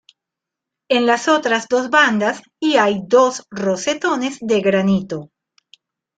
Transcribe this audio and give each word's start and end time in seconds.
En 0.89 1.05
las 1.05 1.27
otras 1.27 1.67
dos 1.69 1.91
bandas 1.91 2.41
y 2.59 2.77
hay 2.77 3.03
dos 3.05 3.43
rosetones 3.51 4.39
de 4.41 4.59
granito. 4.59 5.29